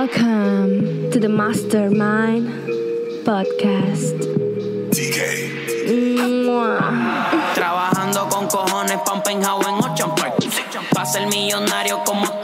[0.00, 2.48] Welcome to the Mastermind
[3.22, 4.16] Podcast.
[7.54, 10.36] Trabajando con cojones penthouse en Ocean Park.
[10.94, 12.39] Pa' ser millonario como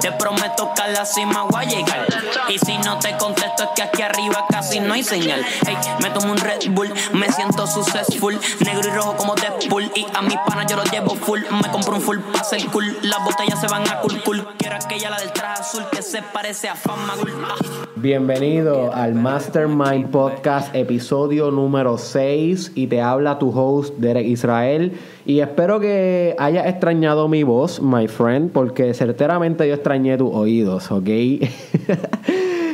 [0.00, 2.06] te prometo que a la cima voy a llegar.
[2.48, 5.44] Y si no te contesto es que aquí arriba casi no hay señal.
[5.66, 9.90] Hey, me tomo un Red Bull, me siento successful Negro y rojo como Deadpool.
[9.94, 11.40] Y a mis panas yo los llevo full.
[11.62, 12.84] Me compro un full pa' ser cool.
[13.02, 14.46] Las botellas se van a cool cool.
[14.58, 17.54] Quiero aquella la del traje azul que se parece a Fama Ah.
[17.96, 22.72] Bienvenido al Mastermind Podcast, episodio número 6.
[22.74, 24.98] Y te habla tu host, Derek Israel.
[25.26, 30.90] Y espero que hayas extrañado mi voz, my friend, porque certeramente yo extrañé tus oídos,
[30.90, 31.08] ¿ok?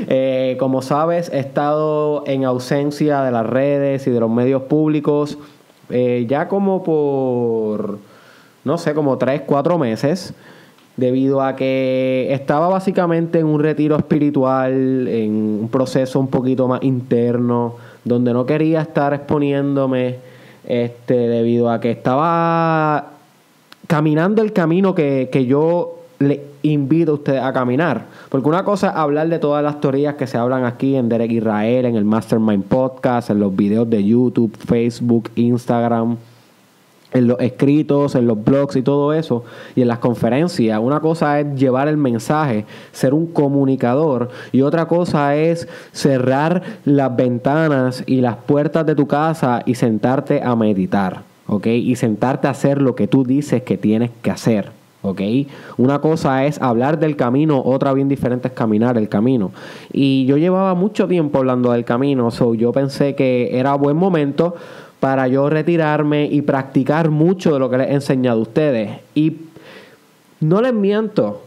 [0.08, 5.36] Eh, como sabes, he estado en ausencia de las redes y de los medios públicos
[5.88, 7.98] eh, ya como por,
[8.64, 10.34] no sé, como 3, 4 meses
[10.96, 16.82] debido a que estaba básicamente en un retiro espiritual, en un proceso un poquito más
[16.82, 20.16] interno, donde no quería estar exponiéndome,
[20.66, 23.12] este, debido a que estaba
[23.86, 28.06] caminando el camino que, que yo le invito a ustedes a caminar.
[28.28, 31.30] Porque una cosa es hablar de todas las teorías que se hablan aquí en Derek
[31.32, 36.16] Israel, en el Mastermind Podcast, en los videos de YouTube, Facebook, Instagram
[37.16, 40.78] en los escritos, en los blogs y todo eso, y en las conferencias.
[40.80, 47.14] Una cosa es llevar el mensaje, ser un comunicador, y otra cosa es cerrar las
[47.16, 51.66] ventanas y las puertas de tu casa y sentarte a meditar, ¿ok?
[51.66, 54.76] Y sentarte a hacer lo que tú dices que tienes que hacer.
[55.06, 55.20] ¿ok?
[55.76, 59.52] Una cosa es hablar del camino, otra bien diferente es caminar el camino.
[59.92, 64.56] Y yo llevaba mucho tiempo hablando del camino, so yo pensé que era buen momento
[65.06, 68.90] para yo retirarme y practicar mucho de lo que les he enseñado a ustedes.
[69.14, 69.36] Y
[70.40, 71.44] no les miento,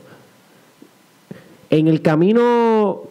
[1.70, 3.02] en el camino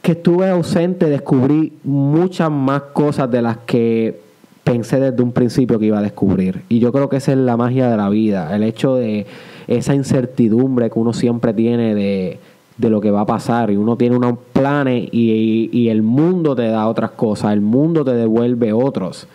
[0.00, 4.22] que estuve ausente descubrí muchas más cosas de las que
[4.64, 6.62] pensé desde un principio que iba a descubrir.
[6.70, 9.26] Y yo creo que esa es la magia de la vida, el hecho de
[9.66, 12.38] esa incertidumbre que uno siempre tiene de,
[12.82, 13.70] de lo que va a pasar.
[13.70, 18.12] Y uno tiene unos planes y, el mundo te da otras cosas, el mundo te
[18.12, 19.26] devuelve otros.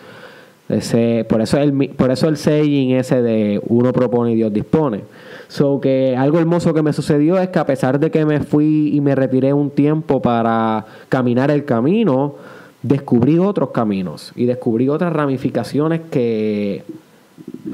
[0.68, 5.00] Ese, por, eso el, por eso el saying ese de uno propone y Dios dispone.
[5.48, 8.90] So que algo hermoso que me sucedió es que a pesar de que me fui
[8.94, 12.34] y me retiré un tiempo para caminar el camino,
[12.82, 16.84] descubrí otros caminos y descubrí otras ramificaciones que,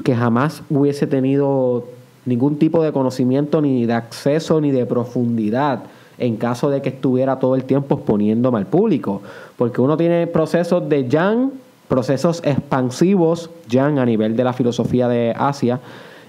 [0.05, 1.85] que jamás hubiese tenido
[2.25, 5.83] ningún tipo de conocimiento ni de acceso ni de profundidad
[6.17, 9.21] en caso de que estuviera todo el tiempo exponiéndome al público.
[9.57, 11.51] Porque uno tiene procesos de yang,
[11.87, 15.79] procesos expansivos, yang a nivel de la filosofía de Asia,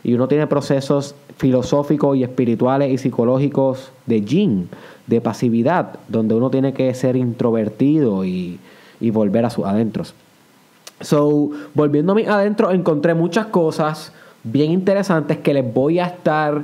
[0.02, 4.68] y uno tiene procesos filosóficos y espirituales y psicológicos de yin,
[5.06, 8.58] de pasividad, donde uno tiene que ser introvertido y,
[9.00, 10.14] y volver a sus adentros.
[11.00, 14.12] So, volviendo a mis adentros, encontré muchas cosas
[14.46, 16.62] bien interesantes que les voy a estar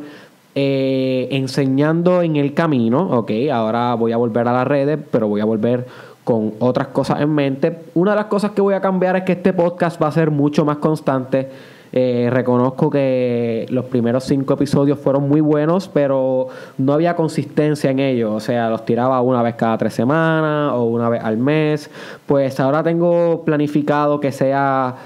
[0.55, 3.09] eh, enseñando en el camino.
[3.11, 5.87] Ok, ahora voy a volver a las redes, pero voy a volver
[6.25, 7.79] con otras cosas en mente.
[7.95, 10.31] Una de las cosas que voy a cambiar es que este podcast va a ser
[10.31, 11.49] mucho más constante.
[11.95, 16.49] Eh, reconozco que los primeros cinco episodios fueron muy buenos, pero
[16.79, 18.31] no había consistencia en ellos.
[18.33, 21.91] O sea, los tiraba una vez cada tres semanas o una vez al mes.
[22.27, 24.97] Pues ahora tengo planificado que sea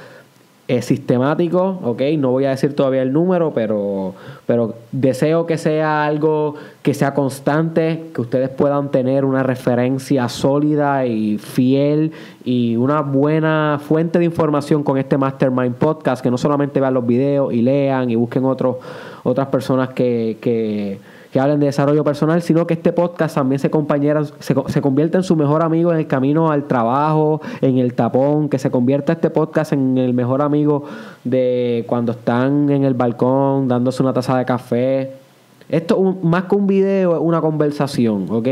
[0.69, 2.03] eh, sistemático, ¿ok?
[2.19, 4.15] No voy a decir todavía el número, pero,
[4.47, 11.07] pero deseo que sea algo que sea constante, que ustedes puedan tener una referencia sólida
[11.07, 12.11] y fiel
[12.45, 17.07] y una buena fuente de información con este Mastermind Podcast, que no solamente vean los
[17.07, 18.77] videos y lean y busquen otros
[19.23, 20.99] otras personas que, que,
[21.37, 25.19] que hablen de desarrollo personal, sino que este podcast también se, compañera, se, se convierta
[25.19, 29.13] en su mejor amigo en el camino al trabajo, en el tapón, que se convierta
[29.13, 30.85] este podcast en el mejor amigo
[31.25, 35.13] de cuando están en el balcón dándose una taza de café.
[35.69, 38.49] Esto un- más que un video es una conversación, ¿ok?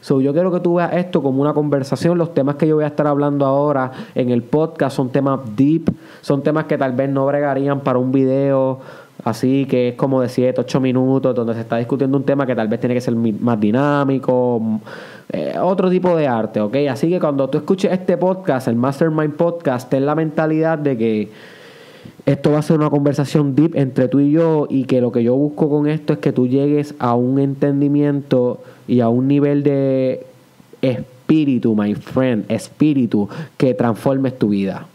[0.00, 2.18] So, yo quiero que tú veas esto como una conversación.
[2.18, 5.94] Los temas que yo voy a estar hablando ahora en el podcast son temas deep,
[6.22, 8.80] son temas que tal vez no bregarían para un video
[9.24, 12.54] así que es como de 7, 8 minutos, donde se está discutiendo un tema que
[12.54, 14.78] tal vez tiene que ser más dinámico, m-
[15.32, 16.76] eh, otro tipo de arte, ¿ok?
[16.90, 21.28] Así que cuando tú escuches este podcast, el Mastermind Podcast, ten la mentalidad de que
[22.24, 25.22] esto va a ser una conversación deep entre tú y yo y que lo que
[25.22, 29.62] yo busco con esto es que tú llegues a un entendimiento y a un nivel
[29.62, 30.26] de
[30.82, 34.86] espíritu, my friend, espíritu que transformes tu vida.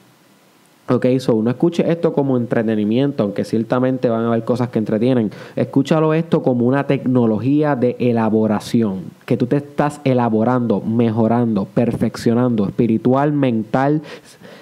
[0.92, 5.32] Ok, so no escuche esto como entretenimiento, aunque ciertamente van a haber cosas que entretienen.
[5.56, 13.32] Escúchalo esto como una tecnología de elaboración, que tú te estás elaborando, mejorando, perfeccionando, espiritual,
[13.32, 14.02] mental,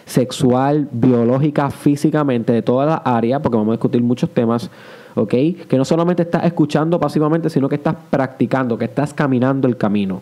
[0.05, 4.69] sexual, biológica, físicamente, de todas las áreas, porque vamos a discutir muchos temas.
[5.15, 5.31] ¿ok?
[5.31, 10.21] Que no solamente estás escuchando pasivamente, sino que estás practicando, que estás caminando el camino.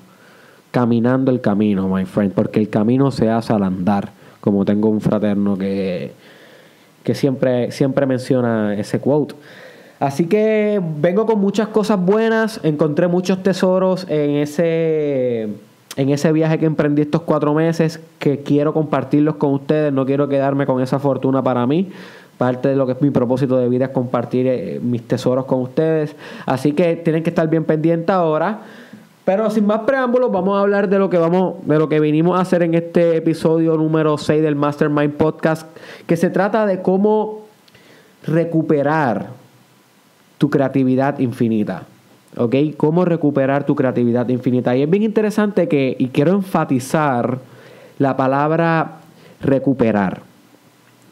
[0.72, 4.17] Caminando el camino, my friend, porque el camino se hace al andar
[4.48, 6.14] como tengo un fraterno que,
[7.04, 9.36] que siempre, siempre menciona ese quote.
[10.00, 15.50] Así que vengo con muchas cosas buenas, encontré muchos tesoros en ese,
[15.98, 20.30] en ese viaje que emprendí estos cuatro meses, que quiero compartirlos con ustedes, no quiero
[20.30, 21.90] quedarme con esa fortuna para mí.
[22.38, 25.60] Parte de lo que es mi propósito de vida es compartir eh, mis tesoros con
[25.60, 26.16] ustedes.
[26.46, 28.62] Así que tienen que estar bien pendientes ahora.
[29.28, 32.40] Pero sin más preámbulos, vamos a hablar de lo que vamos, de lo que vinimos
[32.40, 35.68] a hacer en este episodio número 6 del Mastermind Podcast,
[36.06, 37.42] que se trata de cómo
[38.24, 39.32] recuperar
[40.38, 41.84] tu creatividad infinita.
[42.38, 42.56] ¿Ok?
[42.78, 44.78] Cómo recuperar tu creatividad infinita.
[44.78, 47.40] Y es bien interesante que, y quiero enfatizar
[48.00, 49.00] la palabra
[49.42, 50.22] recuperar.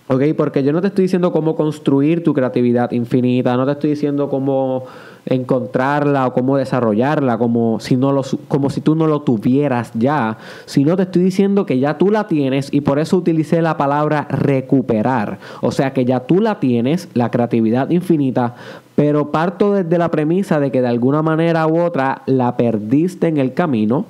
[0.08, 0.22] ¿Ok?
[0.38, 4.30] Porque yo no te estoy diciendo cómo construir tu creatividad infinita, no te estoy diciendo
[4.30, 4.86] cómo
[5.26, 10.38] encontrarla o cómo desarrollarla, como si, no lo, como si tú no lo tuvieras ya,
[10.66, 14.28] sino te estoy diciendo que ya tú la tienes y por eso utilicé la palabra
[14.30, 15.40] recuperar.
[15.62, 18.56] O sea que ya tú la tienes, la creatividad infinita,
[18.94, 23.38] pero parto desde la premisa de que de alguna manera u otra la perdiste en
[23.38, 24.06] el camino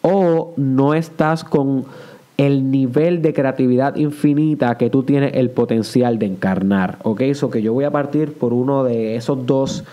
[0.00, 1.84] o no estás con
[2.36, 6.98] el nivel de creatividad infinita que tú tienes el potencial de encarnar.
[7.02, 7.22] ¿Ok?
[7.22, 9.84] Eso que yo voy a partir por uno de esos dos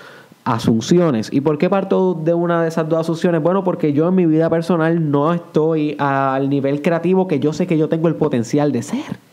[0.44, 1.30] asunciones.
[1.32, 3.42] ¿Y por qué parto de una de esas dos asunciones?
[3.42, 7.66] Bueno, porque yo en mi vida personal no estoy al nivel creativo que yo sé
[7.66, 9.33] que yo tengo el potencial de ser.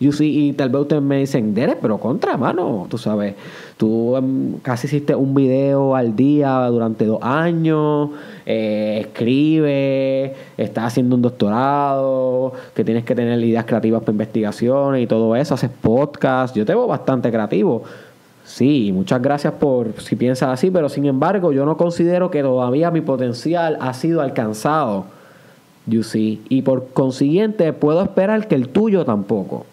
[0.00, 3.34] See, y tal vez ustedes me dicen, Derek, pero contra, mano, tú sabes,
[3.76, 8.08] tú em, casi hiciste un video al día durante dos años,
[8.46, 15.06] eh, escribe, estás haciendo un doctorado, que tienes que tener ideas creativas para investigaciones y
[15.06, 17.82] todo eso, haces podcast, yo te veo bastante creativo.
[18.42, 22.90] Sí, muchas gracias por si piensas así, pero sin embargo yo no considero que todavía
[22.90, 25.04] mi potencial ha sido alcanzado.
[25.86, 26.40] You see.
[26.48, 29.66] Y por consiguiente puedo esperar que el tuyo tampoco.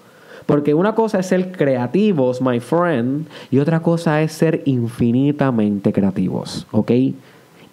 [0.48, 6.66] Porque una cosa es ser creativos, my friend, y otra cosa es ser infinitamente creativos,
[6.72, 6.92] ¿ok?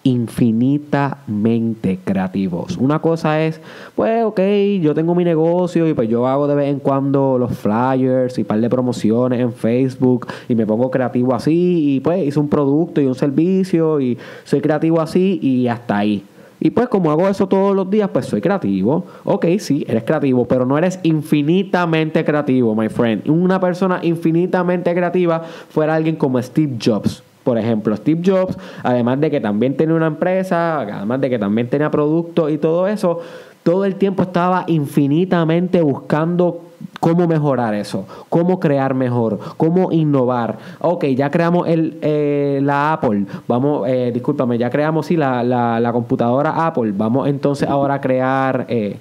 [0.05, 2.77] infinitamente creativos.
[2.77, 3.59] Una cosa es,
[3.95, 4.39] pues, ok,
[4.79, 8.43] yo tengo mi negocio y pues yo hago de vez en cuando los flyers y
[8.43, 13.01] par de promociones en Facebook y me pongo creativo así y pues hice un producto
[13.01, 16.23] y un servicio y soy creativo así y hasta ahí.
[16.65, 19.05] Y pues como hago eso todos los días, pues soy creativo.
[19.23, 23.29] Ok, sí, eres creativo, pero no eres infinitamente creativo, my friend.
[23.29, 27.21] Una persona infinitamente creativa fuera alguien como Steve Jobs.
[27.43, 31.69] Por ejemplo, Steve Jobs, además de que también tenía una empresa, además de que también
[31.69, 33.19] tenía productos y todo eso,
[33.65, 36.61] todo el tiempo estaba infinitamente buscando
[36.99, 40.59] cómo mejorar eso, cómo crear mejor, cómo innovar.
[40.81, 45.91] Ok, ya creamos el, eh, la Apple, vamos, eh, discúlpame, ya creamos sí, la, la,
[45.93, 48.99] computadora Apple, vamos entonces ahora a crear eh,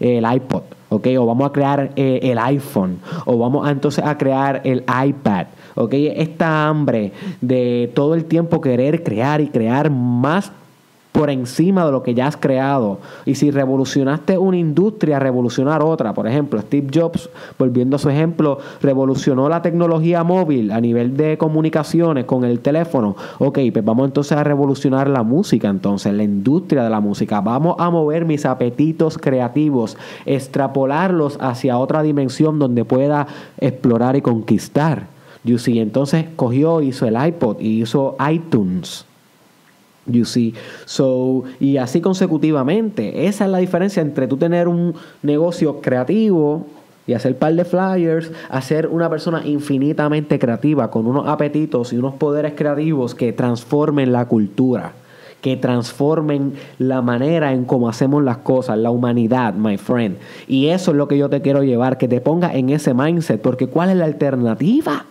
[0.00, 4.82] el iPod, ok, o vamos a crear el iPhone, o vamos entonces a crear el
[5.06, 5.48] iPad.
[5.74, 5.92] ¿ok?
[5.92, 7.12] Esta hambre
[7.42, 10.52] de todo el tiempo querer crear y crear más
[11.16, 12.98] por encima de lo que ya has creado.
[13.24, 16.12] Y si revolucionaste una industria, revolucionar otra.
[16.12, 21.38] Por ejemplo, Steve Jobs, volviendo a su ejemplo, revolucionó la tecnología móvil a nivel de
[21.38, 23.16] comunicaciones con el teléfono.
[23.38, 27.40] Ok, pues vamos entonces a revolucionar la música, entonces, la industria de la música.
[27.40, 29.96] Vamos a mover mis apetitos creativos,
[30.26, 33.26] extrapolarlos hacia otra dimensión donde pueda
[33.58, 35.06] explorar y conquistar.
[35.44, 39.06] You see, entonces cogió, hizo el iPod y hizo iTunes.
[40.06, 43.26] You see, so, y así consecutivamente.
[43.26, 46.66] Esa es la diferencia entre tú tener un negocio creativo
[47.06, 52.14] y hacer par de flyers, hacer una persona infinitamente creativa con unos apetitos y unos
[52.14, 54.92] poderes creativos que transformen la cultura,
[55.40, 60.18] que transformen la manera en cómo hacemos las cosas, la humanidad, my friend.
[60.46, 63.40] Y eso es lo que yo te quiero llevar, que te ponga en ese mindset,
[63.40, 65.04] porque ¿cuál es la alternativa?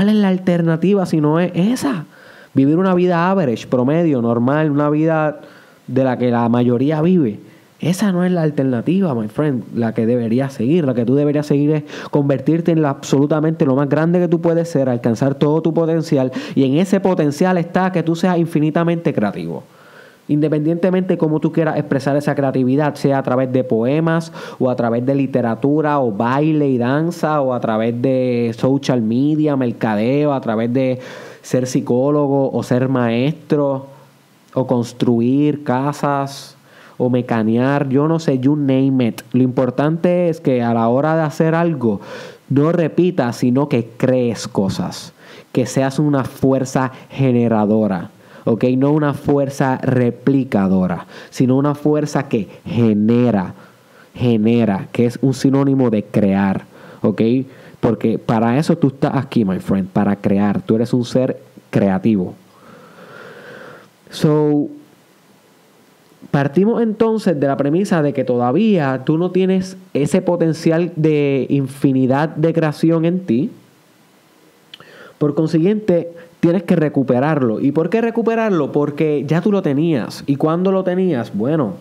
[0.00, 2.06] ¿Cuál es la alternativa si no es esa?
[2.54, 5.42] Vivir una vida average, promedio, normal, una vida
[5.88, 7.38] de la que la mayoría vive.
[7.80, 10.86] Esa no es la alternativa, my friend, la que deberías seguir.
[10.86, 14.70] La que tú deberías seguir es convertirte en absolutamente lo más grande que tú puedes
[14.70, 16.32] ser, alcanzar todo tu potencial.
[16.54, 19.64] Y en ese potencial está que tú seas infinitamente creativo.
[20.30, 24.76] Independientemente de cómo tú quieras expresar esa creatividad, sea a través de poemas o a
[24.76, 30.40] través de literatura o baile y danza o a través de social media, mercadeo, a
[30.40, 31.00] través de
[31.42, 33.86] ser psicólogo o ser maestro
[34.54, 36.56] o construir casas
[36.96, 39.22] o mecanear, yo no sé, you name it.
[39.32, 42.00] Lo importante es que a la hora de hacer algo,
[42.48, 45.12] no repitas, sino que crees cosas,
[45.50, 48.10] que seas una fuerza generadora.
[48.44, 48.64] ¿Ok?
[48.76, 53.54] No una fuerza replicadora, sino una fuerza que genera,
[54.14, 56.64] genera, que es un sinónimo de crear,
[57.02, 57.22] ¿ok?
[57.80, 60.60] Porque para eso tú estás aquí, my friend, para crear.
[60.62, 62.34] Tú eres un ser creativo.
[64.10, 64.68] So,
[66.30, 72.28] partimos entonces de la premisa de que todavía tú no tienes ese potencial de infinidad
[72.28, 73.50] de creación en ti.
[75.20, 77.60] Por consiguiente, tienes que recuperarlo.
[77.60, 78.72] ¿Y por qué recuperarlo?
[78.72, 80.24] Porque ya tú lo tenías.
[80.26, 81.36] ¿Y cuándo lo tenías?
[81.36, 81.74] Bueno,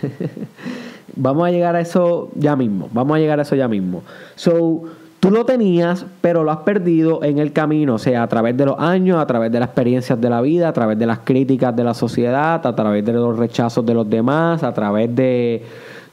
[1.16, 2.88] vamos a llegar a eso ya mismo.
[2.92, 4.04] Vamos a llegar a eso ya mismo.
[4.36, 4.82] So,
[5.18, 8.64] tú lo tenías, pero lo has perdido en el camino, o sea, a través de
[8.64, 11.74] los años, a través de las experiencias de la vida, a través de las críticas
[11.74, 15.64] de la sociedad, a través de los rechazos de los demás, a través de,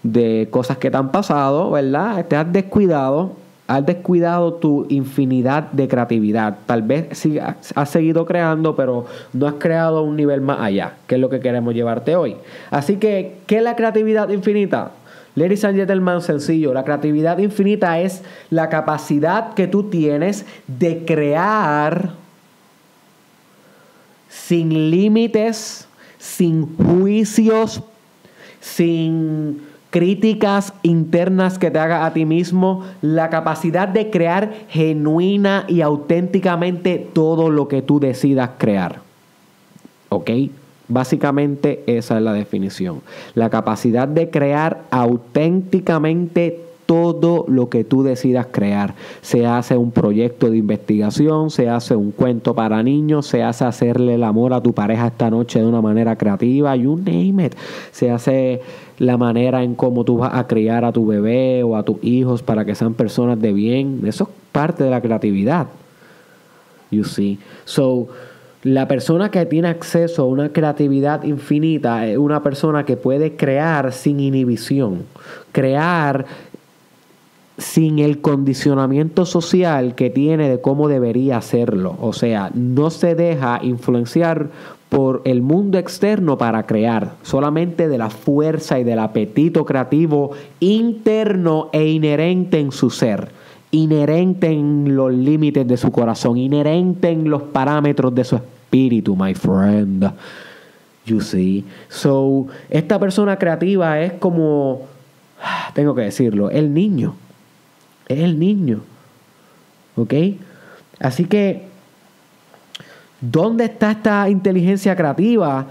[0.02, 2.26] de cosas que te han pasado, ¿verdad?
[2.26, 3.34] Te has descuidado
[3.72, 6.58] has descuidado tu infinidad de creatividad.
[6.66, 11.16] Tal vez sí has seguido creando, pero no has creado un nivel más allá, que
[11.16, 12.36] es lo que queremos llevarte hoy.
[12.70, 14.92] Así que, ¿qué es la creatividad infinita?
[15.36, 16.74] Ladies and gentlemen, sencillo.
[16.74, 22.10] La creatividad infinita es la capacidad que tú tienes de crear
[24.28, 25.88] sin límites,
[26.18, 27.82] sin juicios,
[28.60, 35.82] sin críticas internas que te haga a ti mismo, la capacidad de crear genuina y
[35.82, 39.02] auténticamente todo lo que tú decidas crear.
[40.10, 40.32] ¿Ok?
[40.88, 43.02] Básicamente esa es la definición.
[43.36, 48.96] La capacidad de crear auténticamente todo lo que tú decidas crear.
[49.22, 54.16] Se hace un proyecto de investigación, se hace un cuento para niños, se hace hacerle
[54.16, 57.56] el amor a tu pareja esta noche de una manera creativa, you name it.
[57.94, 58.60] Se hace
[58.98, 62.44] la manera en cómo tú vas a criar a tu bebé o a tus hijos
[62.44, 64.02] para que sean personas de bien.
[64.06, 65.68] Eso es parte de la creatividad.
[66.90, 67.40] You see.
[67.64, 68.10] So,
[68.64, 73.94] la persona que tiene acceso a una creatividad infinita es una persona que puede crear
[73.94, 75.04] sin inhibición,
[75.54, 76.26] crear
[77.62, 81.96] sin el condicionamiento social que tiene de cómo debería hacerlo.
[82.01, 84.50] O sea, no se deja influenciar
[84.89, 91.70] por el mundo externo para crear, solamente de la fuerza y del apetito creativo interno
[91.72, 93.30] e inherente en su ser
[93.72, 99.34] inherente en los límites de su corazón, inherente en los parámetros de su espíritu, my
[99.34, 100.12] friend.
[101.06, 101.65] You see.
[101.89, 104.82] So, esta persona creativa es como,
[105.74, 107.15] tengo que decirlo, el niño.
[108.13, 108.82] Es el niño.
[109.96, 110.13] ¿Ok?
[111.00, 111.68] Así que,
[113.20, 115.68] ¿dónde está esta inteligencia creativa?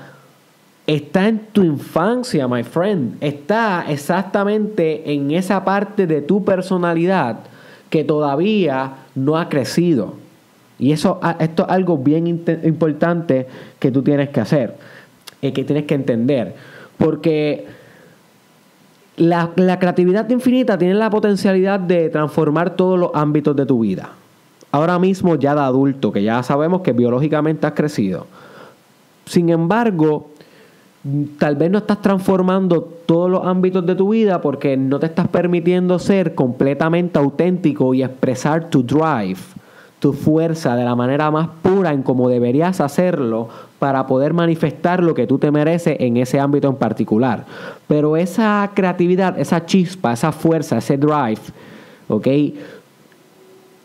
[0.86, 3.16] Está en tu infancia, my friend.
[3.22, 7.40] Está exactamente en esa parte de tu personalidad
[7.90, 10.14] que todavía no ha crecido.
[10.78, 13.46] Y eso, ah, esto es algo bien importante
[13.78, 14.76] que tú tienes que hacer,
[15.42, 16.54] y que tienes que entender.
[16.96, 17.66] Porque
[19.20, 24.10] la, creatividad infinita tiene la potencialidad de transformar todos los ámbitos de tu vida.
[24.72, 28.26] Ahora mismo ya de adulto, que ya sabemos que biológicamente has crecido.
[29.26, 30.30] Sin embargo,
[31.38, 35.28] tal vez no estás transformando todos los ámbitos de tu vida porque no te estás
[35.28, 39.40] permitiendo ser completamente auténtico y expresar tu drive,
[39.98, 43.48] tu fuerza de la manera más pura en como deberías hacerlo
[43.80, 47.46] para poder manifestar lo que tú te mereces en ese ámbito en particular.
[47.88, 51.40] Pero esa creatividad, esa chispa, esa fuerza, ese drive,
[52.06, 52.28] ¿ok?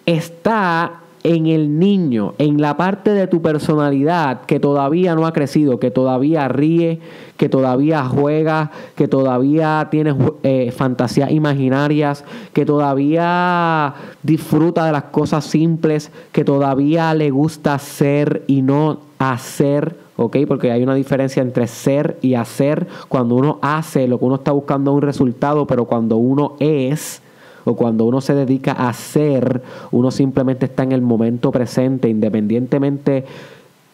[0.06, 5.80] Está en el niño, en la parte de tu personalidad que todavía no ha crecido,
[5.80, 7.00] que todavía ríe,
[7.38, 12.24] que todavía juega, que todavía tiene eh, fantasías imaginarias,
[12.54, 19.00] que todavía disfruta de las cosas simples, que todavía le gusta ser y no
[19.34, 19.96] hacer.
[20.18, 20.38] ¿ok?
[20.48, 22.88] Porque hay una diferencia entre ser y hacer.
[23.08, 27.22] Cuando uno hace, lo que uno está buscando es un resultado, pero cuando uno es,
[27.66, 33.26] o cuando uno se dedica a hacer, uno simplemente está en el momento presente, independientemente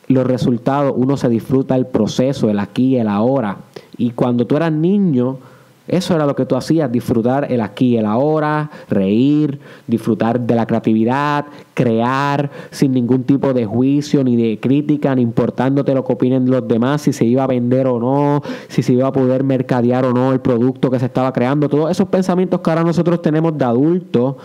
[0.08, 3.58] los resultados, uno se disfruta el proceso, el aquí, el ahora.
[3.98, 5.38] Y cuando tú eras niño,
[5.92, 10.66] Eso era lo que tú hacías, disfrutar el aquí el ahora, reír, disfrutar de la
[10.66, 16.50] creatividad, crear sin ningún tipo de juicio ni de crítica, ni importándote lo que opinen
[16.50, 20.06] los demás, si se iba a vender o no, si se iba a poder mercadear
[20.06, 21.68] o no el producto que se estaba creando.
[21.68, 24.36] Todos esos pensamientos que ahora nosotros tenemos de adultos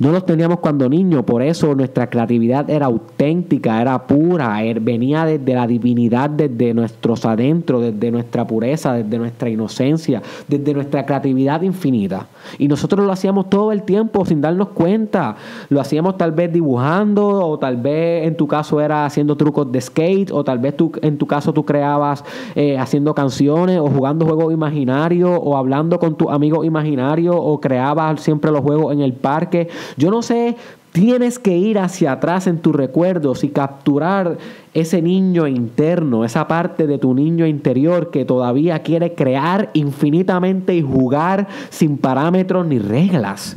[0.00, 5.26] no los teníamos cuando niños, por eso nuestra creatividad era auténtica, era pura, er, venía
[5.26, 11.60] desde la divinidad, desde nuestros adentros, desde nuestra pureza, desde nuestra inocencia, desde nuestra creatividad
[11.60, 12.28] infinita.
[12.56, 15.36] Y nosotros lo hacíamos todo el tiempo sin darnos cuenta.
[15.68, 19.82] Lo hacíamos tal vez dibujando, o tal vez en tu caso era haciendo trucos de
[19.82, 24.24] skate, o tal vez tú, en tu caso tú creabas eh, haciendo canciones, o jugando
[24.24, 29.12] juegos imaginarios, o hablando con tus amigos imaginarios, o creabas siempre los juegos en el
[29.12, 29.68] parque.
[29.96, 30.56] Yo no sé,
[30.92, 34.38] tienes que ir hacia atrás en tus recuerdos y capturar
[34.74, 40.82] ese niño interno, esa parte de tu niño interior que todavía quiere crear infinitamente y
[40.82, 43.56] jugar sin parámetros ni reglas.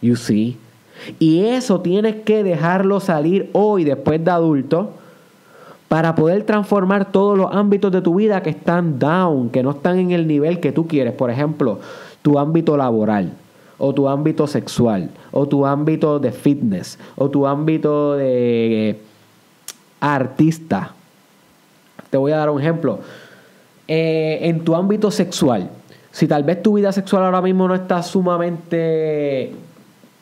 [0.00, 0.56] You see?
[1.18, 4.92] Y eso tienes que dejarlo salir hoy después de adulto
[5.88, 9.98] para poder transformar todos los ámbitos de tu vida que están down, que no están
[9.98, 11.12] en el nivel que tú quieres.
[11.12, 11.80] Por ejemplo,
[12.22, 13.32] tu ámbito laboral
[13.84, 18.96] o tu ámbito sexual, o tu ámbito de fitness, o tu ámbito de
[19.98, 20.94] artista.
[22.08, 23.00] Te voy a dar un ejemplo.
[23.88, 25.68] Eh, en tu ámbito sexual,
[26.12, 29.52] si tal vez tu vida sexual ahora mismo no está sumamente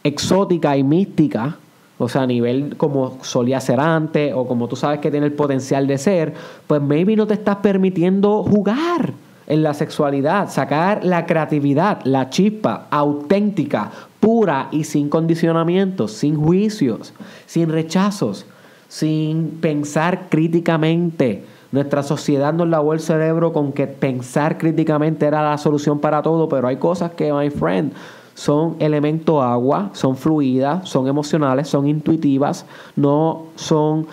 [0.03, 1.59] exótica y mística,
[1.99, 5.35] o sea, a nivel como solía ser antes, o como tú sabes que tiene el
[5.35, 6.33] potencial de ser,
[6.67, 9.13] pues maybe no te estás permitiendo jugar
[9.51, 13.91] en la sexualidad, sacar la creatividad, la chispa auténtica,
[14.21, 17.13] pura y sin condicionamientos, sin juicios,
[17.47, 18.47] sin rechazos,
[18.89, 21.45] sin pensar críticamente.
[21.73, 26.49] Nuestra sociedad nos lavó el cerebro con que pensar críticamente era la solución para todo,
[26.49, 27.93] pero hay cosas que, my friend,
[28.35, 32.67] son elementos agua, son fluidas, son emocionales, son intuitivas,
[32.97, 34.07] no son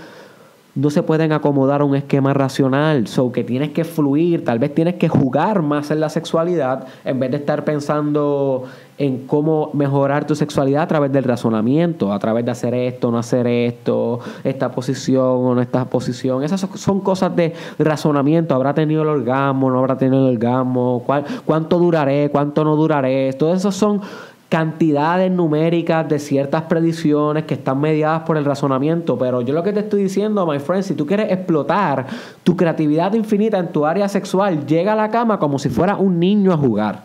[0.77, 4.75] no se pueden acomodar a un esquema racional, so que tienes que fluir, tal vez
[4.75, 8.65] tienes que jugar más en la sexualidad en vez de estar pensando
[8.99, 13.17] en cómo mejorar tu sexualidad a través del razonamiento, a través de hacer esto, no
[13.17, 16.43] hacer esto, esta posición o no esta posición.
[16.43, 18.53] Esas son cosas de razonamiento.
[18.53, 19.71] ¿Habrá tenido el orgasmo?
[19.71, 21.03] ¿No habrá tenido el orgasmo?
[21.45, 22.29] ¿Cuánto duraré?
[22.31, 23.33] ¿Cuánto no duraré?
[23.33, 24.01] Todo eso son
[24.49, 29.73] cantidades numéricas de ciertas predicciones que están mediadas por el razonamiento, pero yo lo que
[29.73, 32.05] te estoy diciendo, my friend, si tú quieres explotar
[32.43, 36.19] tu creatividad infinita en tu área sexual, llega a la cama como si fuera un
[36.19, 37.03] niño a jugar.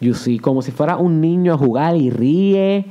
[0.00, 2.86] You see, como si fuera un niño a jugar y ríe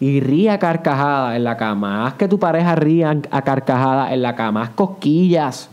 [0.00, 2.06] y ríe a carcajada en la cama.
[2.06, 4.62] Haz que tu pareja ría a carcajada en la cama.
[4.62, 5.68] Haz cosquillas.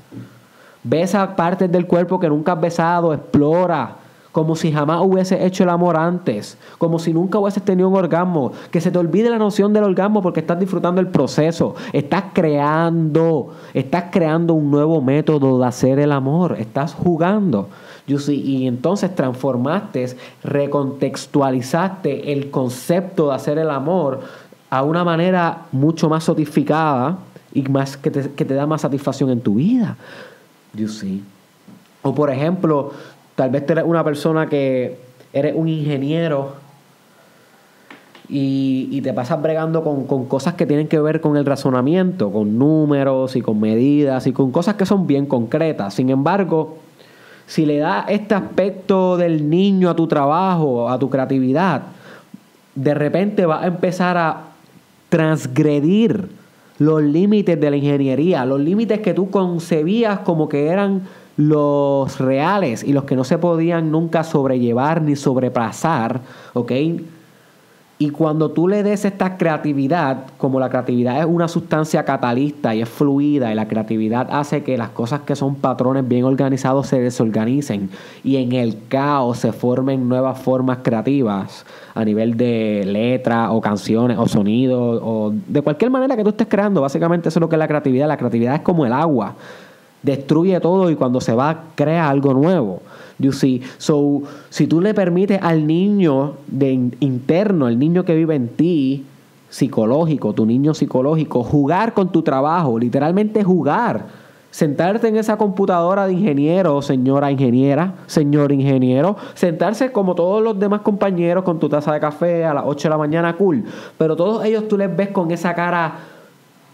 [0.84, 3.14] Besa partes del cuerpo que nunca has besado.
[3.14, 4.01] Explora
[4.32, 8.54] como si jamás hubiese hecho el amor antes, como si nunca hubieses tenido un orgasmo,
[8.72, 13.50] que se te olvide la noción del orgasmo porque estás disfrutando el proceso, estás creando,
[13.74, 17.67] estás creando un nuevo método de hacer el amor, estás jugando.
[18.08, 24.22] y entonces transformaste, recontextualizaste el concepto de hacer el amor
[24.70, 27.17] a una manera mucho más sotificada
[27.54, 29.98] y más que te, que te da más satisfacción en tu vida.
[30.74, 31.22] You see.
[32.02, 32.91] O por ejemplo,
[33.36, 34.98] Tal vez eres una persona que
[35.34, 36.54] eres un ingeniero
[38.28, 42.58] y, te pasas bregando con, con, cosas que tienen que ver con el razonamiento, con
[42.58, 45.96] números y con medidas y con cosas que son bien concretas.
[45.96, 46.78] Sin embargo,
[47.46, 51.82] si le das este aspecto del niño a tu trabajo, a tu creatividad,
[52.76, 54.44] de repente vas a empezar a
[55.10, 56.30] transgredir
[56.80, 61.02] los límites de la ingeniería, los límites que tú concebías como que eran
[61.38, 66.22] los reales y los que no se podían nunca sobrellevar ni sobrepasar,
[66.54, 66.72] ¿ok?
[68.02, 72.82] Y cuando tú le des esta creatividad, como la creatividad es una sustancia catalista y
[72.82, 77.00] es fluida, y la creatividad hace que las cosas que son patrones bien organizados se
[77.00, 77.91] desorganicen
[78.24, 81.63] y en el caos se formen nuevas formas creativas
[81.94, 86.48] a nivel de letra o canciones o sonidos o de cualquier manera que tú estés
[86.48, 86.82] creando.
[86.82, 88.08] Básicamente eso es lo que es la creatividad.
[88.08, 89.36] La creatividad es como el agua
[90.04, 92.82] destruye todo y cuando se va crea algo nuevo.
[93.20, 93.62] You see?
[93.78, 99.06] So, si tú le permites al niño de interno, el niño que vive en ti,
[99.50, 104.22] psicológico, tu niño psicológico, jugar con tu trabajo, literalmente jugar.
[104.50, 110.82] Sentarte en esa computadora de ingeniero, señora ingeniera, señor ingeniero, sentarse como todos los demás
[110.82, 113.64] compañeros con tu taza de café a las 8 de la mañana, cool.
[113.98, 116.00] Pero todos ellos tú les ves con esa cara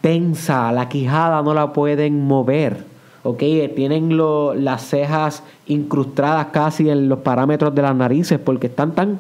[0.02, 2.87] tensa, la quijada no la pueden mover
[3.24, 3.40] ¿ok?
[3.76, 9.20] Tienen lo- las cejas incrustadas casi en los parámetros de las narices porque están tan,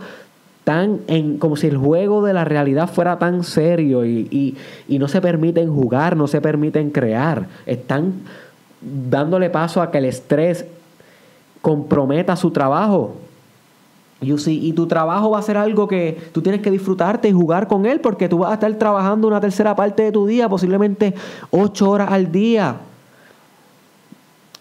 [0.63, 4.55] tan en, como si el juego de la realidad fuera tan serio y, y-
[4.87, 7.47] y no se permiten jugar, no se permiten crear.
[7.65, 8.13] Están
[8.81, 10.65] dándole paso a que el estrés
[11.61, 13.15] comprometa su trabajo.
[14.19, 17.33] You see, y tu trabajo va a ser algo que tú tienes que disfrutarte y
[17.33, 20.49] jugar con él porque tú vas a estar trabajando una tercera parte de tu día,
[20.49, 21.13] posiblemente
[21.51, 22.77] ocho horas al día.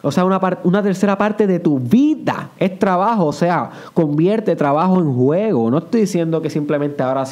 [0.07, 3.27] O sea, una, una tercera parte de tu vida es trabajo.
[3.27, 5.69] O sea, convierte trabajo en juego.
[5.71, 7.25] No estoy diciendo que simplemente ahora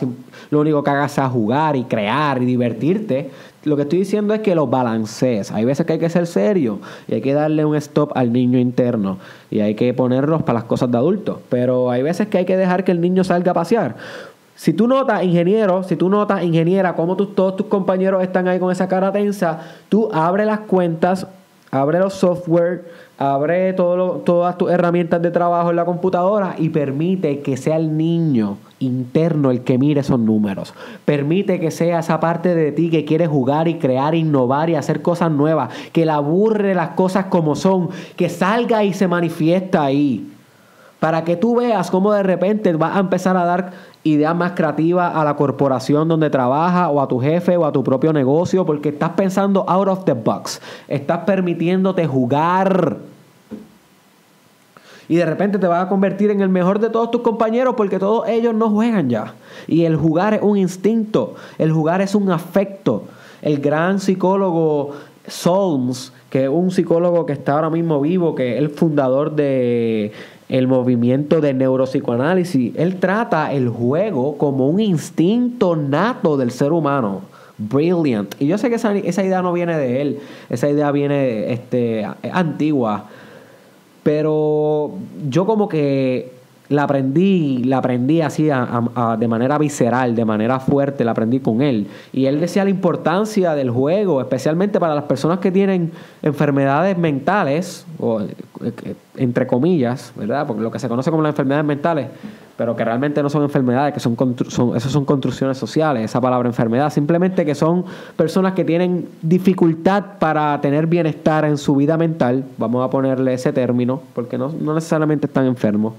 [0.50, 3.30] lo único que hagas sea jugar y crear y divertirte.
[3.62, 5.52] Lo que estoy diciendo es que lo balancees.
[5.52, 8.58] Hay veces que hay que ser serio y hay que darle un stop al niño
[8.58, 9.18] interno
[9.50, 11.38] y hay que ponerlos para las cosas de adultos.
[11.48, 13.96] Pero hay veces que hay que dejar que el niño salga a pasear.
[14.56, 18.70] Si tú notas, ingeniero, si tú notas, ingeniera, cómo todos tus compañeros están ahí con
[18.70, 21.26] esa cara tensa, tú abre las cuentas,
[21.74, 22.84] abre los software,
[23.18, 27.96] abre todo todas tus herramientas de trabajo en la computadora y permite que sea el
[27.96, 30.74] niño interno el que mire esos números.
[31.04, 35.02] Permite que sea esa parte de ti que quiere jugar y crear, innovar y hacer
[35.02, 40.30] cosas nuevas, que le aburre las cosas como son, que salga y se manifiesta ahí
[41.04, 43.72] para que tú veas cómo de repente vas a empezar a dar
[44.04, 47.82] ideas más creativas a la corporación donde trabaja o a tu jefe o a tu
[47.82, 52.98] propio negocio porque estás pensando out of the box, estás permitiéndote jugar.
[55.08, 57.98] Y de repente te vas a convertir en el mejor de todos tus compañeros porque
[57.98, 59.34] todos ellos no juegan ya.
[59.66, 63.04] Y el jugar es un instinto, el jugar es un afecto.
[63.42, 64.92] El gran psicólogo
[65.26, 70.10] Solms, que es un psicólogo que está ahora mismo vivo, que es el fundador de
[70.48, 77.20] el movimiento de neuropsicoanálisis, él trata el juego como un instinto nato del ser humano.
[77.56, 78.34] Brilliant.
[78.40, 80.18] Y yo sé que esa, esa idea no viene de él,
[80.50, 83.04] esa idea viene este, antigua.
[84.02, 84.90] Pero
[85.30, 86.32] yo como que
[86.74, 91.86] la aprendí, la aprendí así de manera visceral, de manera fuerte, la aprendí con él.
[92.12, 97.86] Y él decía la importancia del juego, especialmente para las personas que tienen enfermedades mentales,
[97.98, 98.28] o eh,
[98.62, 100.46] eh, entre comillas, ¿verdad?
[100.46, 102.08] Porque lo que se conoce como las enfermedades mentales,
[102.56, 104.16] pero que realmente no son enfermedades, que son,
[104.48, 107.84] son esas son construcciones sociales, esa palabra enfermedad, simplemente que son
[108.16, 113.52] personas que tienen dificultad para tener bienestar en su vida mental, vamos a ponerle ese
[113.52, 115.94] término, porque no necesariamente están enfermos.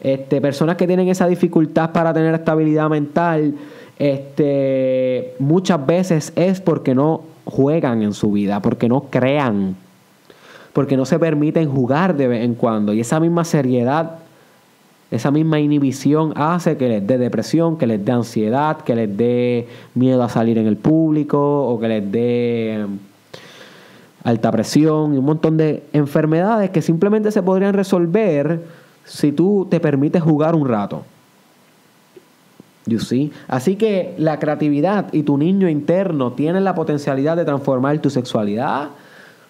[0.00, 3.54] Este, personas que tienen esa dificultad para tener estabilidad mental,
[3.98, 9.76] este, muchas veces es porque no juegan en su vida, porque no crean,
[10.72, 12.94] porque no se permiten jugar de vez en cuando.
[12.94, 14.20] Y esa misma seriedad,
[15.10, 19.68] esa misma inhibición hace que les dé depresión, que les dé ansiedad, que les dé
[19.94, 22.86] miedo a salir en el público o que les dé
[24.24, 28.79] alta presión y un montón de enfermedades que simplemente se podrían resolver
[29.10, 31.02] si tú te permites jugar un rato.
[32.86, 33.32] You see?
[33.48, 38.90] Así que la creatividad y tu niño interno tienen la potencialidad de transformar tu sexualidad,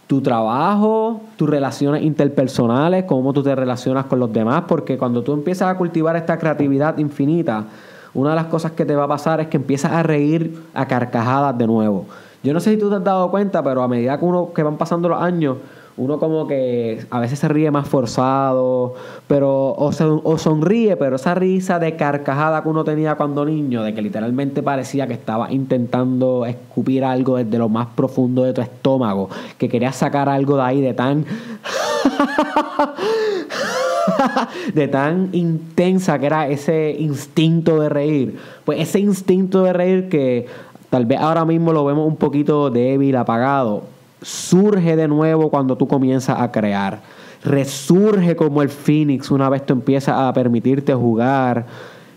[0.06, 5.34] tu trabajo, tus relaciones interpersonales, cómo tú te relacionas con los demás, porque cuando tú
[5.34, 7.66] empiezas a cultivar esta creatividad infinita,
[8.14, 10.86] una de las cosas que te va a pasar es que empiezas a reír a
[10.88, 12.06] carcajadas de nuevo.
[12.42, 14.62] Yo no sé si tú te has dado cuenta, pero a medida que uno que
[14.62, 15.58] van pasando los años,
[16.00, 18.94] uno como que a veces se ríe más forzado,
[19.28, 24.00] pero o, sonríe, pero esa risa de carcajada que uno tenía cuando niño, de que
[24.00, 29.68] literalmente parecía que estaba intentando escupir algo desde lo más profundo de tu estómago, que
[29.68, 31.26] querías sacar algo de ahí de tan
[34.74, 38.38] de tan intensa que era ese instinto de reír.
[38.64, 40.46] Pues ese instinto de reír que
[40.88, 45.86] tal vez ahora mismo lo vemos un poquito débil, apagado, surge de nuevo cuando tú
[45.86, 47.00] comienzas a crear.
[47.44, 51.66] Resurge como el Phoenix una vez tú empiezas a permitirte jugar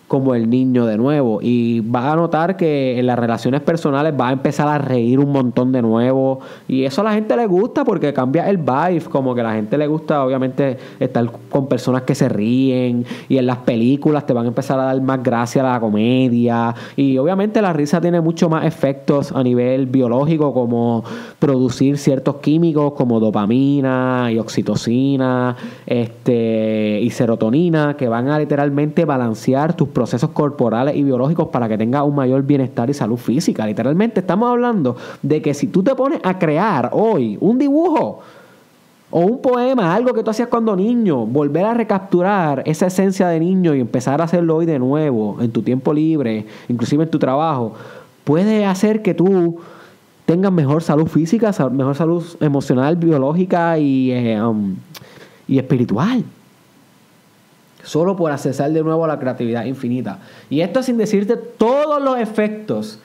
[0.08, 1.40] como el niño de nuevo.
[1.42, 5.32] Y vas a notar que en las relaciones personales vas a empezar a reír un
[5.32, 6.40] montón de nuevo.
[6.68, 9.02] Y eso a la gente le gusta porque cambia el vibe.
[9.10, 13.06] Como que a la gente le gusta, obviamente, estar con personas que se ríen.
[13.30, 16.76] Y en las películas te van a empezar a dar más gracia a la comedia.
[16.96, 21.04] Y obviamente la risa tiene mucho más efectos a nivel biológico, como
[21.40, 29.76] producir ciertos químicos como dopamina y oxitocina este, y serotonina, que van a literalmente balancear
[29.76, 29.90] tus
[30.34, 33.66] corporales y biológicos para que tengas un mayor bienestar y salud física.
[33.66, 38.22] Literalmente estamos hablando de que si tú te pones a crear hoy un dibujo,
[39.16, 43.40] o un poema, algo que tú hacías cuando niño, volver a recapturar esa esencia de
[43.40, 47.20] niño y empezar a hacerlo hoy de nuevo, en tu tiempo libre, inclusive en tu
[47.20, 47.74] trabajo,
[48.24, 49.60] puede hacer que tú
[50.26, 54.78] tengan mejor salud física, mejor salud emocional, biológica y, eh, um,
[55.48, 56.24] y espiritual.
[57.84, 60.20] Solo por accesar de nuevo a la creatividad infinita.
[60.50, 63.00] Y esto sin decirte todos los efectos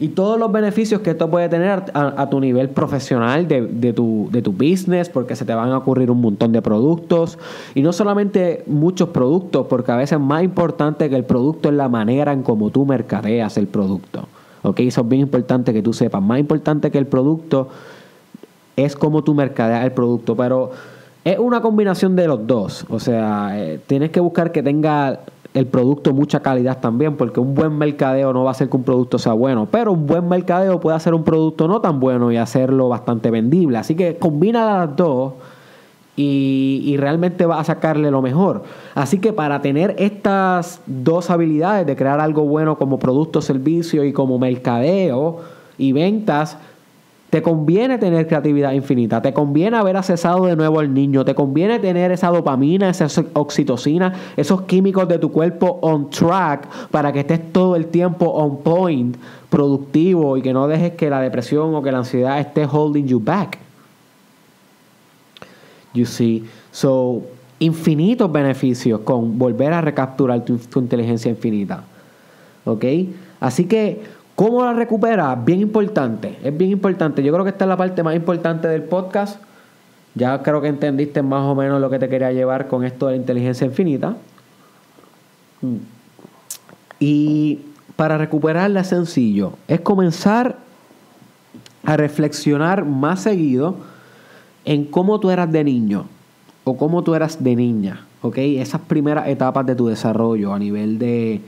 [0.00, 4.28] y todos los beneficios que esto puede tener a, tu nivel profesional de, de tu,
[4.32, 7.38] de tu business, porque se te van a ocurrir un montón de productos.
[7.74, 11.88] Y no solamente muchos productos, porque a veces más importante que el producto es la
[11.88, 14.26] manera en cómo tú mercadeas el producto.
[14.62, 14.80] ¿Ok?
[14.80, 16.22] Eso es bien importante que tú sepas.
[16.22, 17.68] Más importante que el producto
[18.76, 20.34] es cómo tú mercadeas el producto.
[20.34, 20.72] Pero
[21.24, 22.84] es una combinación de los dos.
[22.90, 25.20] O sea, eh, tienes que buscar que tenga
[25.54, 28.82] el producto mucha calidad también, porque un buen mercadeo no va a hacer que un
[28.82, 32.36] producto sea bueno, pero un buen mercadeo puede hacer un producto no tan bueno y
[32.36, 33.78] hacerlo bastante vendible.
[33.78, 35.34] Así que combina las dos
[36.16, 38.64] y, y realmente vas a sacarle lo mejor.
[38.96, 44.12] Así que para tener estas dos habilidades de crear algo bueno como producto, servicio y
[44.12, 45.40] como mercadeo
[45.78, 46.58] y ventas,
[47.34, 51.80] te conviene tener creatividad infinita, te conviene haber accesado de nuevo al niño, te conviene
[51.80, 57.52] tener esa dopamina, esa oxitocina, esos químicos de tu cuerpo on track para que estés
[57.52, 59.16] todo el tiempo on point,
[59.50, 63.18] productivo y que no dejes que la depresión o que la ansiedad esté holding you
[63.18, 63.58] back.
[65.92, 67.20] You see, so
[67.58, 71.82] infinitos beneficios con volver a recapturar tu, tu inteligencia infinita.
[72.64, 72.84] ¿Ok?
[73.40, 74.02] Así que
[74.34, 75.34] ¿Cómo la recupera?
[75.36, 77.22] Bien importante, es bien importante.
[77.22, 79.40] Yo creo que esta es la parte más importante del podcast.
[80.14, 83.12] Ya creo que entendiste más o menos lo que te quería llevar con esto de
[83.12, 84.16] la inteligencia infinita.
[86.98, 87.60] Y
[87.96, 89.52] para recuperarla es sencillo.
[89.68, 90.56] Es comenzar
[91.84, 93.76] a reflexionar más seguido
[94.64, 96.06] en cómo tú eras de niño
[96.64, 98.06] o cómo tú eras de niña.
[98.22, 98.38] ¿Ok?
[98.38, 101.40] Esas primeras etapas de tu desarrollo a nivel de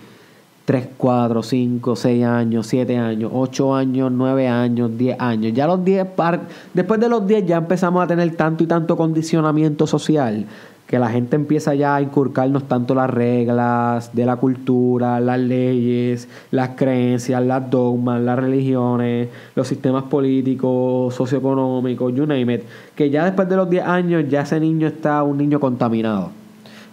[0.66, 5.52] 3, 4, 5, 6 años, 7 años, 8 años, 9 años, 10 años.
[5.55, 6.40] Ya los 10, par-
[6.74, 10.44] después de los 10 ya empezamos a tener tanto y tanto condicionamiento social
[10.88, 16.29] que la gente empieza ya a inculcarnos tanto las reglas de la cultura, las leyes,
[16.50, 22.62] las creencias, las dogmas, las religiones, los sistemas políticos, socioeconómicos, you name it,
[22.96, 26.31] que ya después de los 10 años ya ese niño está un niño contaminado.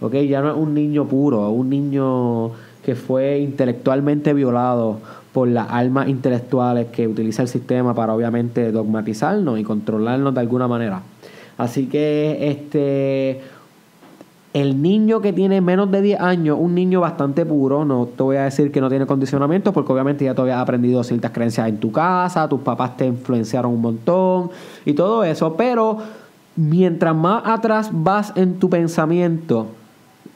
[0.02, 0.14] ¿ok?
[0.28, 2.52] Ya no es un niño puro, un niño
[2.84, 5.00] que fue intelectualmente violado
[5.34, 10.68] por las almas intelectuales que utiliza el sistema para obviamente dogmatizarnos y controlarnos de alguna
[10.68, 11.02] manera.
[11.58, 13.42] Así que este
[14.54, 18.38] el niño que tiene menos de 10 años, un niño bastante puro, no te voy
[18.38, 21.80] a decir que no tiene condicionamiento, porque obviamente ya te habías aprendido ciertas creencias en
[21.80, 24.52] tu casa, tus papás te influenciaron un montón
[24.86, 25.98] y todo eso, pero
[26.56, 29.70] mientras más atrás vas en tu pensamiento,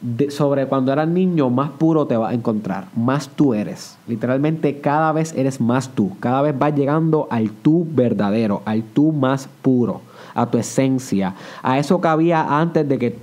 [0.02, 3.98] de- sobre cuando eras niño, más puro te vas a encontrar, más tú eres.
[4.08, 9.12] Literalmente cada vez eres más tú, cada vez vas llegando al tú verdadero, al tú
[9.12, 10.02] más puro,
[10.36, 11.34] a tu esencia,
[11.64, 13.16] a eso que había antes de que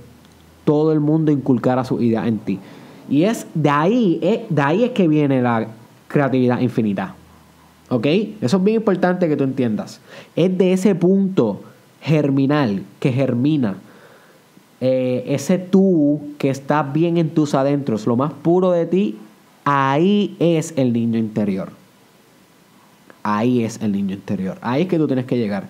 [0.65, 2.59] todo el mundo inculcara su idea en ti.
[3.09, 5.67] Y es de ahí, es, de ahí es que viene la
[6.07, 7.13] creatividad infinita.
[7.89, 8.07] ¿Ok?
[8.41, 10.01] Eso es bien importante que tú entiendas.
[10.35, 11.61] Es de ese punto
[12.01, 13.75] germinal que germina
[14.81, 19.17] eh, ese tú que está bien en tus adentros, lo más puro de ti,
[19.63, 21.69] ahí es el niño interior.
[23.23, 24.57] Ahí es el niño interior.
[24.61, 25.67] Ahí es que tú tienes que llegar.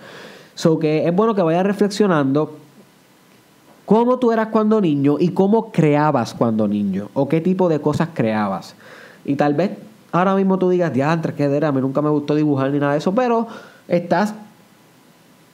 [0.56, 2.58] So que es bueno que vayas reflexionando
[3.86, 7.10] cómo tú eras cuando niño y cómo creabas cuando niño.
[7.14, 8.76] O qué tipo de cosas creabas.
[9.24, 9.72] Y tal vez
[10.12, 12.94] ahora mismo tú digas, diantre, qué era, a mí nunca me gustó dibujar ni nada
[12.94, 13.48] de eso, pero
[13.88, 14.34] estás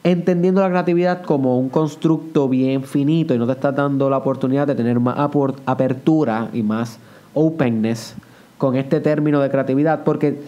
[0.04, 4.68] entendiendo la creatividad como un constructo bien finito y no te estás dando la oportunidad
[4.68, 5.18] de tener más
[5.66, 6.98] apertura y más
[7.34, 8.16] openness
[8.58, 10.42] con este término de creatividad, porque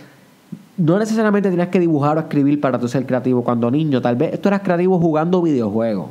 [0.77, 4.39] no necesariamente tenías que dibujar o escribir para tú ser creativo cuando niño, tal vez
[4.41, 6.09] tú eras creativo jugando videojuegos.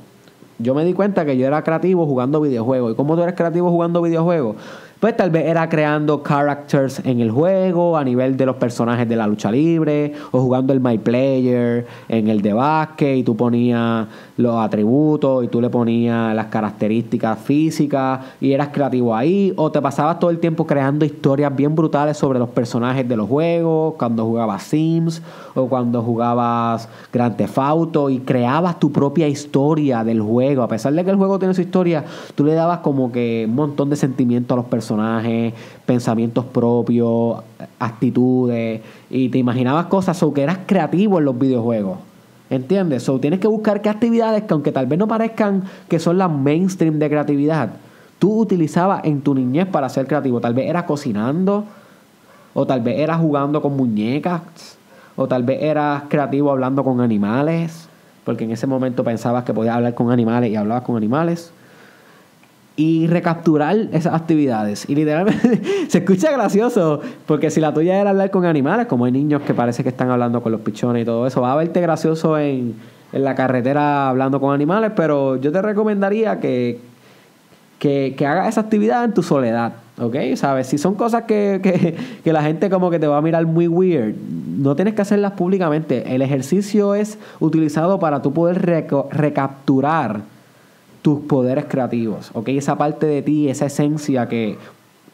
[0.58, 2.92] Yo me di cuenta que yo era creativo jugando videojuegos.
[2.92, 4.56] ¿Y cómo tú eres creativo jugando videojuegos?
[5.02, 9.16] Pues tal vez era creando characters en el juego a nivel de los personajes de
[9.16, 14.06] la lucha libre o jugando el My Player en el de básquet y tú ponías
[14.36, 19.82] los atributos y tú le ponías las características físicas y eras creativo ahí o te
[19.82, 24.24] pasabas todo el tiempo creando historias bien brutales sobre los personajes de los juegos cuando
[24.24, 25.20] jugabas Sims
[25.56, 30.62] o cuando jugabas Grand Theft Auto y creabas tu propia historia del juego.
[30.62, 32.04] A pesar de que el juego tiene su historia
[32.36, 34.91] tú le dabas como que un montón de sentimiento a los personajes
[35.86, 37.42] pensamientos propios
[37.78, 41.98] actitudes y te imaginabas cosas o que eras creativo en los videojuegos
[42.52, 43.04] ¿Entiendes?
[43.04, 46.30] So, tienes que buscar qué actividades que aunque tal vez no parezcan que son las
[46.30, 47.70] mainstream de creatividad,
[48.18, 50.38] tú utilizabas en tu niñez para ser creativo.
[50.38, 51.64] Tal vez era cocinando,
[52.52, 54.76] o tal vez era jugando con muñecas,
[55.16, 57.88] O tal vez eras creativo hablando con animales,
[58.24, 61.52] porque en ese momento pensabas que podías hablar con animales y hablabas con animales.
[62.74, 64.88] Y recapturar esas actividades.
[64.88, 69.12] Y literalmente se escucha gracioso, porque si la tuya era hablar con animales, como hay
[69.12, 71.80] niños que parece que están hablando con los pichones y todo eso, va a verte
[71.80, 72.74] gracioso en,
[73.12, 76.80] en la carretera hablando con animales, pero yo te recomendaría que,
[77.78, 79.74] que, que hagas esa actividad en tu soledad.
[80.00, 80.16] ¿Ok?
[80.36, 80.68] ¿Sabes?
[80.68, 83.68] Si son cosas que, que, que, la gente como que te va a mirar muy
[83.68, 84.14] weird,
[84.58, 86.14] no tienes que hacerlas públicamente.
[86.14, 88.60] El ejercicio es utilizado para tú poder
[89.10, 90.22] recapturar
[91.02, 92.30] tus poderes creativos.
[92.32, 92.48] ¿Ok?
[92.48, 94.58] Esa parte de ti, esa esencia que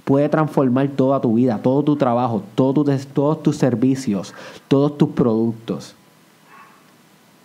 [0.05, 4.35] puede transformar toda tu vida, todo tu trabajo, todo todos tus servicios,
[4.69, 5.95] todos tus productos.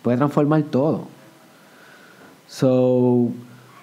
[0.02, 1.02] Puede transformar todo.
[2.46, 3.30] So,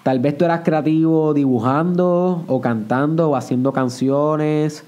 [0.02, 4.84] Tal vez tú eras creativo dibujando o cantando o haciendo canciones,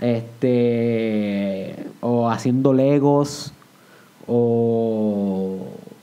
[0.00, 3.52] este, o haciendo legos,
[4.28, 5.58] o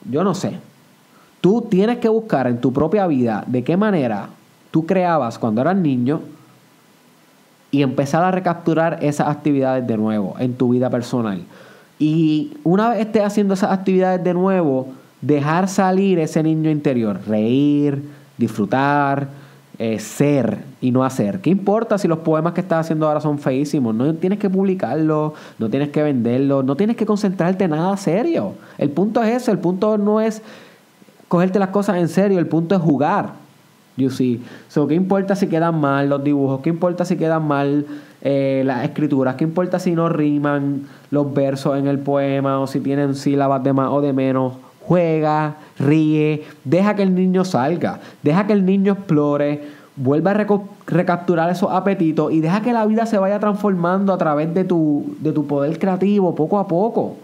[0.10, 0.60] yo no sé.
[1.42, 4.30] Tú tienes que buscar en tu propia vida de qué manera
[4.70, 6.22] tú creabas cuando eras niño
[7.72, 11.44] y empezar a recapturar esas actividades de nuevo en tu vida personal.
[11.98, 14.90] Y una vez estés haciendo esas actividades de nuevo,
[15.22, 18.04] dejar salir ese niño interior, reír,
[18.38, 19.28] disfrutar,
[19.78, 21.40] eh, ser y no hacer.
[21.42, 23.96] ¿Qué importa si los poemas que estás haciendo ahora son feísimos?
[23.96, 28.54] No tienes que publicarlos, no tienes que venderlos, no tienes que concentrarte en nada serio.
[28.78, 30.42] El punto es eso, el punto no es
[31.32, 33.36] cogerte las cosas en serio, el punto es jugar.
[33.96, 34.42] You see.
[34.68, 36.60] So, ¿Qué importa si quedan mal los dibujos?
[36.60, 37.86] ¿Qué importa si quedan mal
[38.22, 39.36] eh, las escrituras?
[39.36, 43.72] ¿Qué importa si no riman los versos en el poema o si tienen sílabas de
[43.72, 44.56] más o de menos?
[44.82, 49.62] juega, ríe, deja que el niño salga, deja que el niño explore,
[49.96, 50.48] vuelva a
[50.88, 55.16] recapturar esos apetitos y deja que la vida se vaya transformando a través de tu,
[55.20, 57.16] de tu poder creativo poco a poco.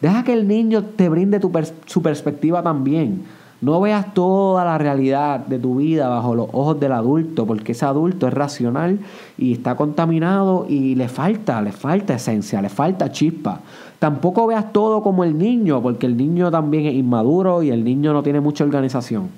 [0.00, 1.40] Deja que el niño te brinde
[1.86, 3.22] su perspectiva también.
[3.62, 7.84] No veas toda la realidad de tu vida bajo los ojos del adulto, porque ese
[7.84, 8.98] adulto es racional
[9.38, 13.60] y está contaminado y le falta, le falta esencia, le falta chispa.
[14.00, 18.12] Tampoco veas todo como el niño, porque el niño también es inmaduro y el niño
[18.12, 19.28] no tiene mucha organización.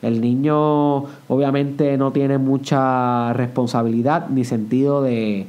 [0.00, 5.46] El niño obviamente no tiene mucha responsabilidad ni sentido de,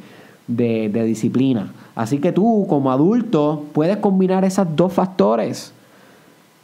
[0.48, 1.72] de, de disciplina.
[1.96, 5.74] Así que tú como adulto puedes combinar esos dos factores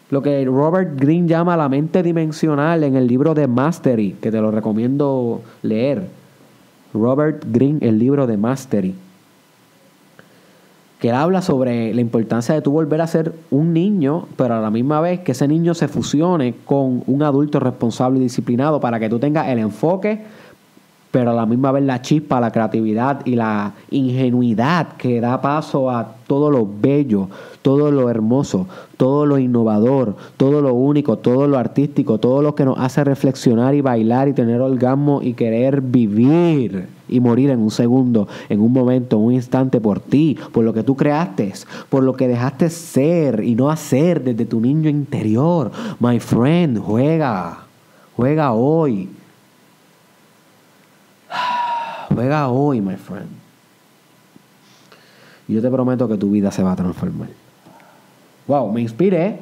[0.10, 4.40] lo que Robert Greene llama la mente dimensional en el libro de Mastery, que te
[4.40, 6.04] lo recomiendo leer.
[6.94, 8.96] Robert Greene, el libro de Mastery
[11.00, 14.72] que habla sobre la importancia de tú volver a ser un niño, pero a la
[14.72, 19.10] misma vez que ese niño se fusione con un adulto responsable y disciplinado para que
[19.10, 20.24] tú tengas el enfoque,
[21.16, 25.90] pero a la misma vez la chispa, la creatividad y la ingenuidad que da paso
[25.90, 27.30] a todo lo bello,
[27.62, 32.66] todo lo hermoso, todo lo innovador, todo lo único, todo lo artístico, todo lo que
[32.66, 37.72] nos hace reflexionar y bailar y tener orgasmo y querer vivir y morir en un
[37.72, 41.54] segundo, en un momento, en un instante por ti, por lo que tú creaste,
[41.88, 45.72] por lo que dejaste ser y no hacer desde tu niño interior.
[46.02, 47.60] My friend, juega,
[48.18, 49.08] juega hoy.
[52.16, 53.28] Juega hoy, my friend.
[55.48, 57.28] Y yo te prometo que tu vida se va a transformar.
[58.48, 59.40] Wow, me inspiré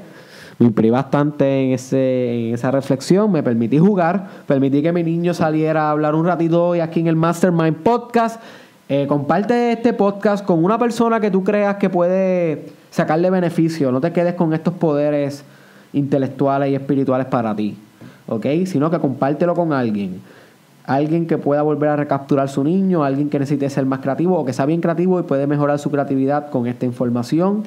[0.59, 5.33] me inspiré bastante en, ese, en esa reflexión, me permití jugar, permití que mi niño
[5.33, 8.41] saliera a hablar un ratito hoy aquí en el Mastermind Podcast.
[8.89, 13.99] Eh, comparte este podcast con una persona que tú creas que puede sacarle beneficio, no
[13.99, 15.43] te quedes con estos poderes
[15.93, 17.75] intelectuales y espirituales para ti,
[18.27, 18.45] ¿ok?
[18.65, 20.21] Sino que compártelo con alguien
[20.85, 24.45] alguien que pueda volver a recapturar su niño, alguien que necesite ser más creativo o
[24.45, 27.63] que sea bien creativo y puede mejorar su creatividad con esta información.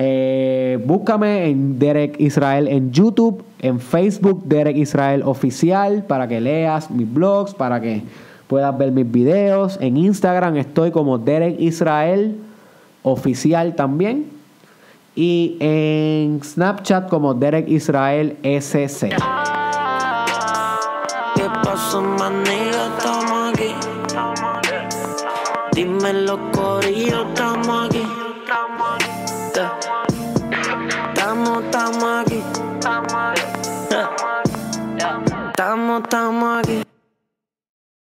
[0.00, 6.90] Eh, búscame en Derek Israel en YouTube, en Facebook Derek Israel Oficial para que leas
[6.90, 8.04] mis blogs, para que
[8.46, 9.76] puedas ver mis videos.
[9.80, 12.36] En Instagram estoy como Derek Israel
[13.02, 14.26] Oficial también.
[15.16, 19.08] Y en Snapchat como Derek Israel SC.
[21.78, 23.72] Dime los corillos, estamos aquí.
[24.02, 24.76] Estamos, estamos aquí.
[27.06, 27.67] Estamos, estamos